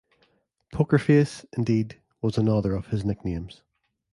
[0.73, 3.61] "Poker Face", indeed, was another of his nicknames.